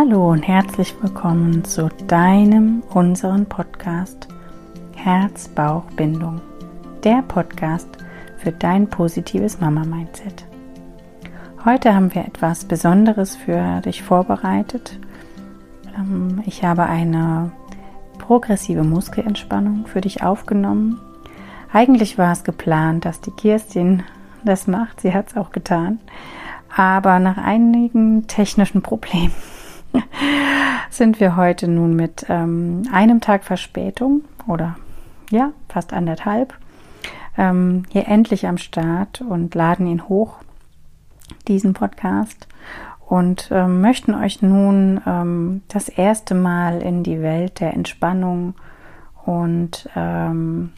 [0.00, 4.28] Hallo und herzlich willkommen zu deinem, unseren Podcast
[4.94, 6.40] Herz-Bauch-Bindung.
[7.02, 7.88] Der Podcast
[8.36, 10.46] für dein positives Mama-Mindset.
[11.64, 15.00] Heute haben wir etwas Besonderes für dich vorbereitet.
[15.96, 17.50] Ähm, ich habe eine
[18.18, 21.00] progressive Muskelentspannung für dich aufgenommen.
[21.72, 24.04] Eigentlich war es geplant, dass die Kirstin
[24.44, 25.00] das macht.
[25.00, 25.98] Sie hat es auch getan.
[26.76, 29.32] Aber nach einigen technischen Problemen
[30.90, 34.76] sind wir heute nun mit ähm, einem Tag Verspätung oder
[35.30, 36.54] ja, fast anderthalb
[37.38, 40.34] ähm, hier endlich am Start und laden ihn hoch,
[41.46, 42.48] diesen Podcast,
[43.06, 48.54] und ähm, möchten euch nun ähm, das erste Mal in die Welt der Entspannung
[49.24, 50.72] und ähm,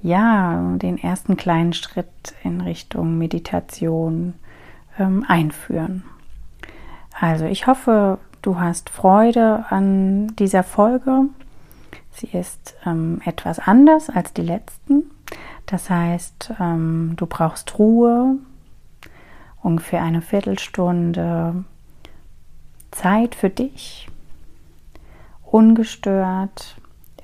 [0.00, 4.34] ja, den ersten kleinen Schritt in Richtung Meditation
[4.98, 6.04] ähm, einführen.
[7.20, 11.24] Also ich hoffe, du hast Freude an dieser Folge.
[12.12, 15.10] Sie ist ähm, etwas anders als die letzten.
[15.66, 18.36] Das heißt, ähm, du brauchst Ruhe,
[19.62, 21.62] ungefähr eine Viertelstunde
[22.90, 24.08] Zeit für dich,
[25.44, 26.76] ungestört,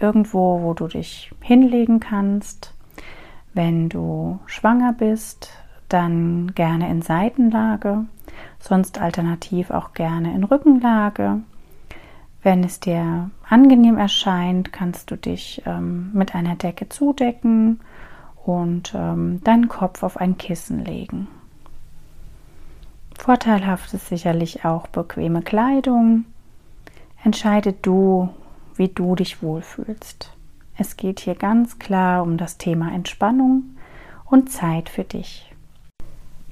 [0.00, 2.74] irgendwo, wo du dich hinlegen kannst.
[3.54, 5.50] Wenn du schwanger bist,
[5.88, 8.06] dann gerne in Seitenlage,
[8.62, 11.40] sonst alternativ auch gerne in Rückenlage.
[12.42, 17.80] Wenn es dir angenehm erscheint, kannst du dich ähm, mit einer Decke zudecken
[18.44, 21.28] und ähm, deinen Kopf auf ein Kissen legen.
[23.18, 26.24] Vorteilhaft ist sicherlich auch bequeme Kleidung.
[27.22, 28.28] Entscheide du,
[28.74, 30.32] wie du dich wohlfühlst.
[30.76, 33.76] Es geht hier ganz klar um das Thema Entspannung
[34.24, 35.51] und Zeit für dich.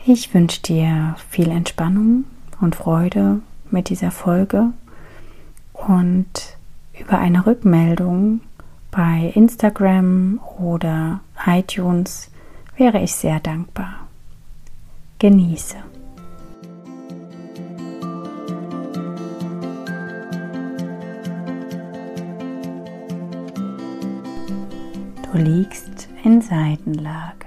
[0.06, 2.24] Ich wünsche dir viel Entspannung
[2.60, 4.72] und Freude mit dieser Folge
[5.74, 6.56] und
[6.98, 8.40] über eine Rückmeldung
[8.90, 12.30] bei Instagram oder iTunes
[12.76, 14.08] wäre ich sehr dankbar.
[15.18, 15.76] Genieße.
[25.30, 27.39] Du liegst in Seitenlage.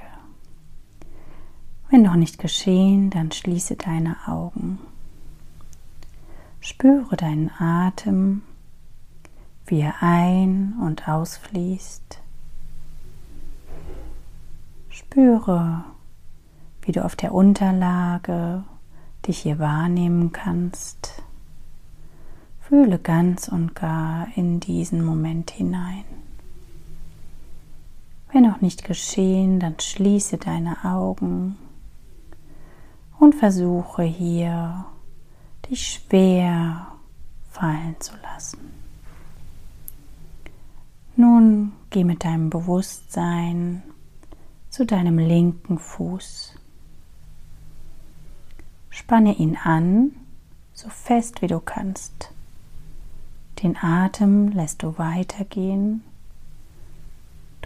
[1.94, 4.80] Wenn noch nicht geschehen, dann schließe deine Augen.
[6.60, 8.42] Spüre deinen Atem,
[9.68, 12.20] wie er ein- und ausfließt.
[14.90, 15.84] Spüre,
[16.82, 18.64] wie du auf der Unterlage
[19.28, 21.22] dich hier wahrnehmen kannst.
[22.62, 26.06] Fühle ganz und gar in diesen Moment hinein.
[28.32, 31.56] Wenn noch nicht geschehen, dann schließe deine Augen
[33.24, 34.86] und versuche hier
[35.70, 36.88] dich schwer
[37.50, 38.60] fallen zu lassen.
[41.16, 43.84] Nun geh mit deinem Bewusstsein
[44.70, 46.56] zu deinem linken Fuß.
[48.90, 50.12] Spanne ihn an,
[50.74, 52.32] so fest wie du kannst.
[53.62, 56.04] Den Atem lässt du weitergehen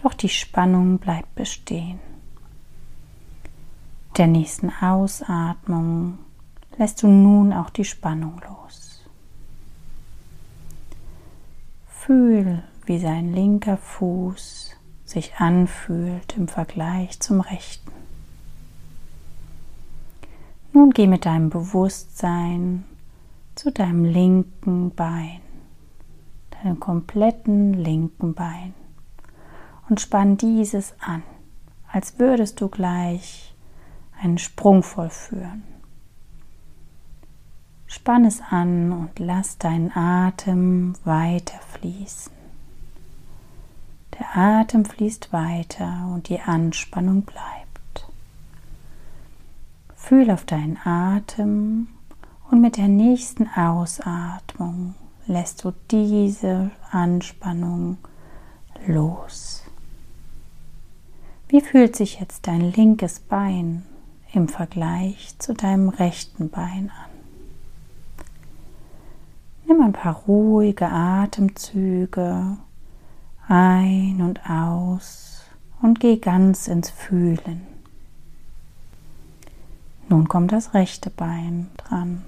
[0.02, 1.98] doch die Spannung bleibt bestehen.
[4.18, 6.18] Der nächsten Ausatmung
[6.76, 9.04] lässt du nun auch die Spannung los.
[11.86, 14.74] Fühl, wie sein linker Fuß
[15.04, 17.92] sich anfühlt im Vergleich zum rechten.
[20.72, 22.84] Nun geh mit deinem Bewusstsein
[23.54, 25.40] zu deinem linken Bein,
[26.50, 28.74] deinem kompletten linken Bein
[29.88, 31.22] und spann dieses an,
[31.92, 33.47] als würdest du gleich
[34.20, 35.62] einen Sprung vollführen.
[37.86, 42.32] Spann es an und lass deinen Atem weiter fließen.
[44.18, 48.08] Der Atem fließt weiter und die Anspannung bleibt.
[49.94, 51.88] Fühl auf deinen Atem
[52.50, 54.94] und mit der nächsten Ausatmung
[55.26, 57.98] lässt du diese Anspannung
[58.86, 59.62] los.
[61.48, 63.84] Wie fühlt sich jetzt dein linkes Bein
[64.32, 67.10] im Vergleich zu deinem rechten Bein an?
[69.66, 72.56] Nimm ein paar ruhige Atemzüge
[73.48, 75.42] ein und aus
[75.80, 77.66] und geh ganz ins Fühlen.
[80.08, 82.24] Nun kommt das rechte Bein dran.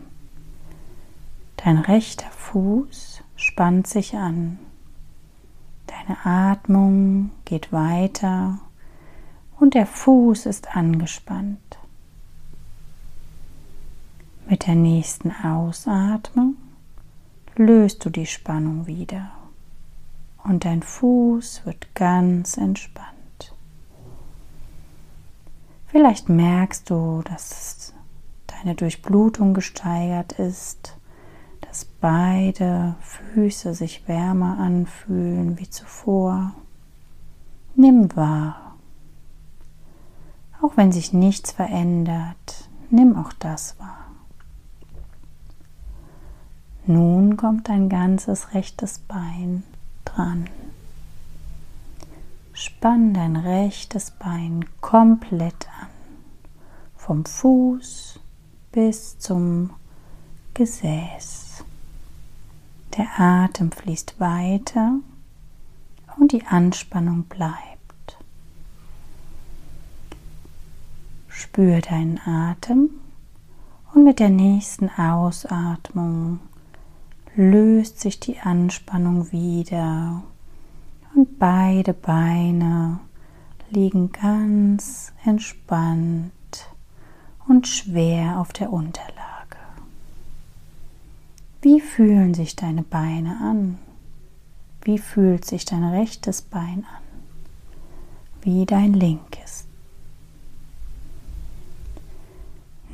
[1.56, 4.58] Dein rechter Fuß spannt sich an.
[5.87, 8.58] Deine Atmung geht weiter
[9.58, 11.80] und der Fuß ist angespannt.
[14.50, 16.56] Mit der nächsten Ausatmung
[17.55, 19.31] löst du die Spannung wieder
[20.43, 23.55] und dein Fuß wird ganz entspannt.
[25.87, 27.94] Vielleicht merkst du, dass
[28.49, 30.96] deine Durchblutung gesteigert ist,
[31.61, 36.56] dass beide Füße sich wärmer anfühlen wie zuvor.
[37.76, 38.75] Nimm wahr.
[40.61, 44.00] Auch wenn sich nichts verändert, nimm auch das wahr.
[46.90, 49.62] Nun kommt dein ganzes rechtes Bein
[50.04, 50.50] dran.
[52.52, 55.87] Spann dein rechtes Bein komplett an,
[56.96, 58.19] vom Fuß
[58.72, 59.70] bis zum
[60.54, 61.62] Gesäß.
[62.96, 64.94] Der Atem fließt weiter
[66.16, 68.19] und die Anspannung bleibt.
[71.28, 72.90] Spür deinen Atem
[73.94, 76.40] und mit der nächsten Ausatmung
[77.37, 80.23] löst sich die Anspannung wieder
[81.15, 83.00] und beide Beine
[83.71, 86.32] liegen ganz entspannt
[87.47, 89.17] und schwer auf der Unterlage.
[91.62, 93.79] Wie fühlen sich deine Beine an?
[94.82, 97.03] Wie fühlt sich dein rechtes Bein an?
[98.43, 99.67] Wie dein linkes?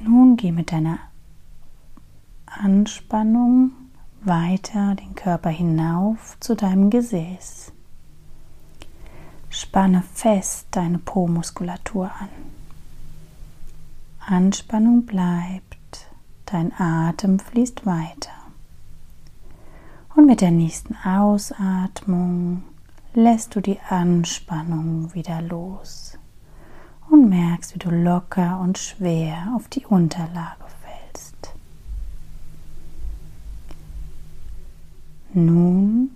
[0.03, 0.99] Nun geh mit deiner
[2.47, 3.73] Anspannung
[4.22, 7.72] weiter den Körper hinauf zu deinem Gesäß.
[9.50, 12.28] Spanne fest deine Po-Muskulatur an.
[14.18, 16.10] Anspannung bleibt,
[16.44, 18.32] dein Atem fließt weiter.
[20.14, 22.64] Und mit der nächsten Ausatmung
[23.14, 26.18] lässt du die Anspannung wieder los
[27.08, 30.65] und merkst, wie du locker und schwer auf die Unterlage
[35.37, 36.12] Nun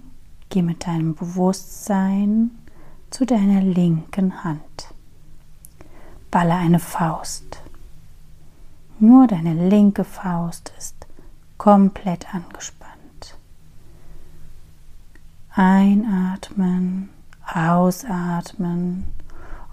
[0.48, 2.52] geh mit deinem Bewusstsein
[3.10, 4.94] zu deiner linken Hand.
[6.30, 7.60] Balle eine Faust.
[8.98, 11.06] Nur deine linke Faust ist
[11.58, 13.36] komplett angespannt.
[15.50, 17.10] Einatmen,
[17.44, 19.04] ausatmen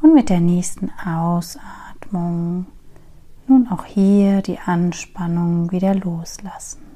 [0.01, 2.65] und mit der nächsten Ausatmung
[3.47, 6.86] nun auch hier die Anspannung wieder loslassen.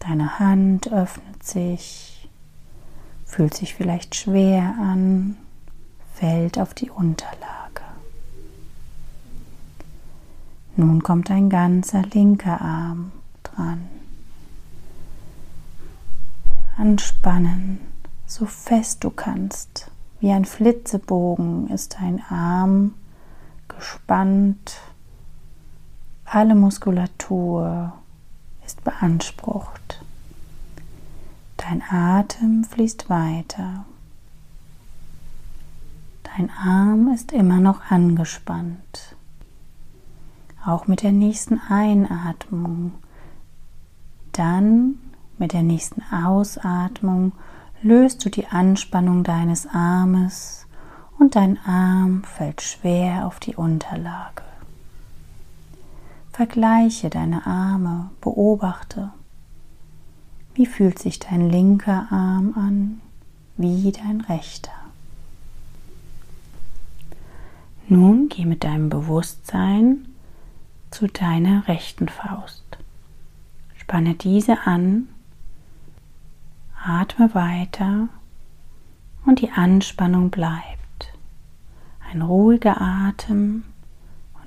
[0.00, 2.10] Deine Hand öffnet sich
[3.30, 5.36] fühlt sich vielleicht schwer an,
[6.14, 7.38] fällt auf die Unterlage.
[10.76, 13.12] Nun kommt ein ganzer linker Arm
[13.44, 13.88] dran.
[16.76, 17.80] Anspannen,
[18.26, 19.90] so fest du kannst.
[20.18, 22.94] Wie ein Flitzebogen ist dein Arm
[23.68, 24.80] gespannt.
[26.24, 27.92] Alle Muskulatur
[28.70, 30.00] ist beansprucht.
[31.56, 33.84] Dein Atem fließt weiter.
[36.22, 39.16] Dein Arm ist immer noch angespannt.
[40.64, 42.92] Auch mit der nächsten Einatmung.
[44.30, 45.00] Dann
[45.36, 47.32] mit der nächsten Ausatmung
[47.82, 50.66] löst du die Anspannung deines Armes
[51.18, 54.42] und dein Arm fällt schwer auf die Unterlage.
[56.40, 59.10] Vergleiche deine Arme, beobachte,
[60.54, 63.02] wie fühlt sich dein linker Arm an?
[63.58, 64.72] Wie dein rechter?
[67.88, 70.06] Nun geh mit deinem Bewusstsein
[70.90, 72.64] zu deiner rechten Faust.
[73.76, 75.08] Spanne diese an,
[76.82, 78.08] atme weiter
[79.26, 81.12] und die Anspannung bleibt.
[82.10, 83.64] Ein ruhiger Atem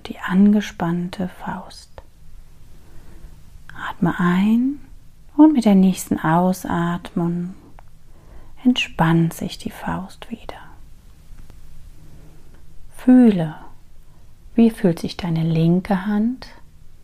[0.07, 1.89] die angespannte Faust.
[3.89, 4.79] Atme ein
[5.36, 7.55] und mit der nächsten Ausatmung
[8.63, 10.55] entspannt sich die Faust wieder.
[12.95, 13.55] Fühle,
[14.55, 16.48] wie fühlt sich deine linke Hand,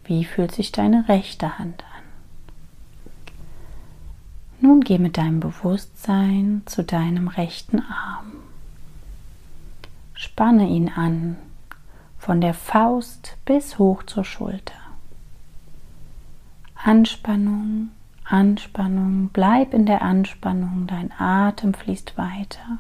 [0.06, 2.04] wie fühlt sich deine rechte Hand an.
[4.62, 8.32] Nun geh mit deinem Bewusstsein zu deinem rechten Arm.
[10.14, 11.38] Spanne ihn an,
[12.20, 14.76] von der Faust bis hoch zur Schulter.
[16.76, 17.90] Anspannung
[18.30, 22.78] Anspannung, bleib in der Anspannung, dein Atem fließt weiter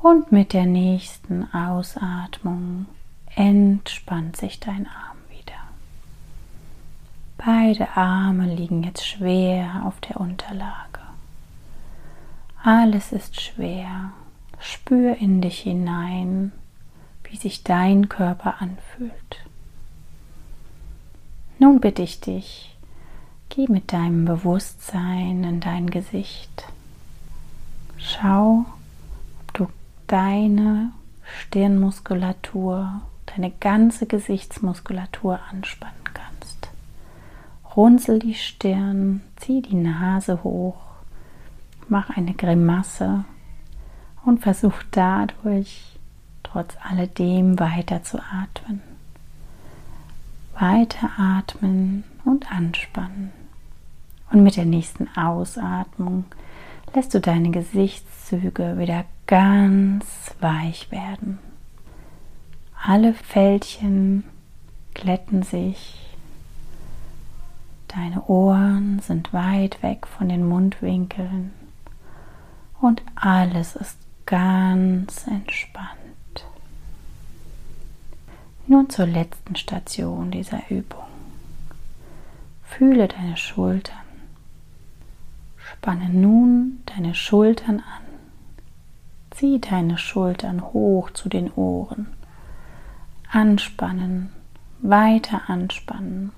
[0.00, 2.86] und mit der nächsten Ausatmung
[3.34, 5.52] entspannt sich dein Arm wieder.
[7.36, 11.00] Beide Arme liegen jetzt schwer auf der Unterlage.
[12.62, 14.12] Alles ist schwer.
[14.58, 16.52] Spür in dich hinein,
[17.30, 19.12] wie sich dein Körper anfühlt.
[21.58, 22.78] Nun bitte ich dich,
[23.50, 26.64] Geh mit deinem Bewusstsein in dein Gesicht.
[27.96, 28.66] Schau,
[29.40, 29.66] ob du
[30.06, 30.92] deine
[31.24, 36.68] Stirnmuskulatur, deine ganze Gesichtsmuskulatur anspannen kannst.
[37.74, 40.80] Runzel die Stirn, zieh die Nase hoch,
[41.88, 43.24] mach eine Grimasse
[44.26, 45.97] und versuch dadurch
[46.50, 48.82] trotz alledem weiter zu atmen.
[50.58, 53.32] Weiter atmen und anspannen.
[54.30, 56.24] Und mit der nächsten Ausatmung
[56.94, 60.04] lässt du deine Gesichtszüge wieder ganz
[60.40, 61.38] weich werden.
[62.82, 64.24] Alle Fältchen
[64.94, 66.16] glätten sich.
[67.88, 71.52] Deine Ohren sind weit weg von den Mundwinkeln
[72.80, 76.07] und alles ist ganz entspannt.
[78.70, 81.06] Nun zur letzten Station dieser Übung.
[82.64, 83.96] Fühle deine Schultern.
[85.56, 88.04] Spanne nun deine Schultern an.
[89.30, 92.08] Zieh deine Schultern hoch zu den Ohren.
[93.32, 94.28] Anspannen,
[94.80, 96.32] weiter anspannen.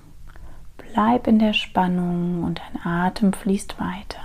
[0.77, 4.21] Bleib in der Spannung und dein Atem fließt weiter.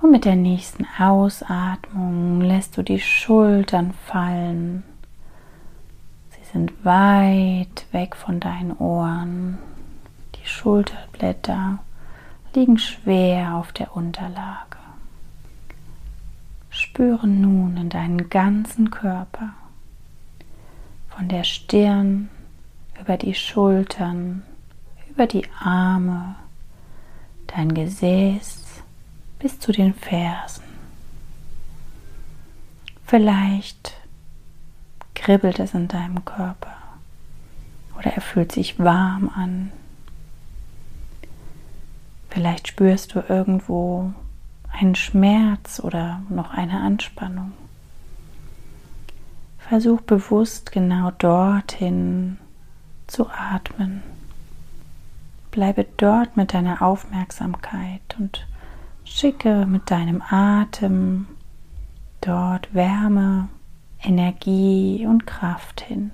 [0.00, 4.84] Und mit der nächsten Ausatmung lässt du die Schultern fallen
[6.54, 9.58] sind weit weg von deinen Ohren.
[10.36, 11.80] Die Schulterblätter
[12.54, 14.78] liegen schwer auf der Unterlage.
[16.70, 19.50] Spüre nun in deinen ganzen Körper,
[21.08, 22.30] von der Stirn
[23.00, 24.44] über die Schultern,
[25.10, 26.36] über die Arme,
[27.48, 28.64] dein Gesäß
[29.40, 30.62] bis zu den Fersen.
[33.06, 34.03] Vielleicht
[35.24, 36.76] kribbelt es in deinem Körper
[37.96, 39.72] oder er fühlt sich warm an.
[42.28, 44.12] Vielleicht spürst du irgendwo
[44.70, 47.52] einen Schmerz oder noch eine Anspannung.
[49.58, 52.36] Versuch bewusst genau dorthin
[53.06, 54.02] zu atmen.
[55.50, 58.46] Bleibe dort mit deiner Aufmerksamkeit und
[59.06, 61.28] schicke mit deinem Atem
[62.20, 63.48] dort Wärme
[64.04, 66.10] Energie und Kraft hin.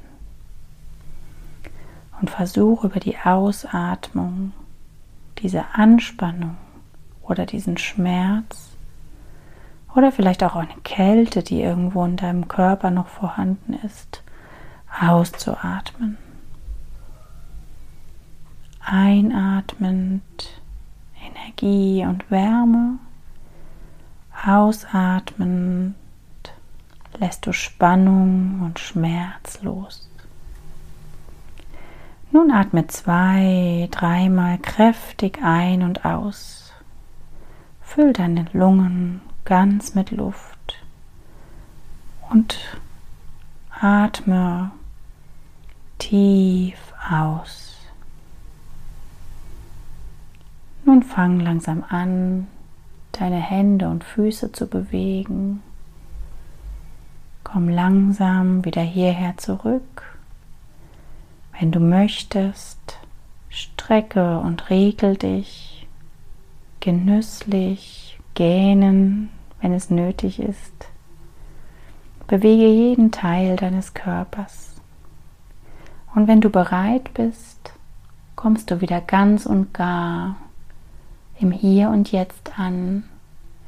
[2.20, 4.52] Und versuche über die Ausatmung
[5.38, 6.56] diese Anspannung
[7.23, 8.76] oder diesen Schmerz
[9.94, 14.23] oder vielleicht auch eine Kälte, die irgendwo in deinem Körper noch vorhanden ist,
[15.00, 16.18] auszuatmen.
[18.80, 20.23] Einatmend
[21.23, 22.99] Energie und Wärme,
[24.47, 25.94] ausatmend
[27.21, 30.09] lässt du Spannung und Schmerz los.
[32.33, 36.73] Nun atme zwei, dreimal kräftig ein und aus.
[37.83, 40.79] Füll deine Lungen ganz mit Luft
[42.31, 42.59] und
[43.81, 44.71] atme
[45.99, 46.79] tief
[47.11, 47.77] aus.
[50.85, 52.47] Nun fang langsam an,
[53.12, 55.62] deine Hände und Füße zu bewegen
[57.52, 60.16] Komm langsam wieder hierher zurück.
[61.59, 62.99] Wenn du möchtest,
[63.49, 65.88] strecke und regel dich
[66.78, 69.30] genüsslich, gähnen,
[69.61, 70.73] wenn es nötig ist.
[72.28, 74.76] Bewege jeden Teil deines Körpers.
[76.14, 77.73] Und wenn du bereit bist,
[78.37, 80.37] kommst du wieder ganz und gar
[81.40, 83.02] im Hier und Jetzt an,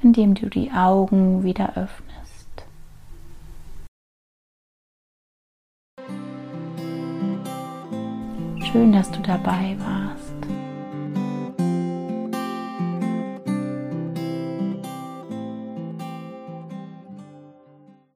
[0.03, 2.12] indem du die Augen wieder öffnest.
[8.73, 10.12] Schön, dass du dabei warst.